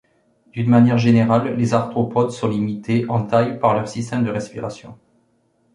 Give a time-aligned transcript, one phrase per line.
[0.53, 4.97] D'une manière générale, les arthropodes sont limités en taille par leur système de respiration.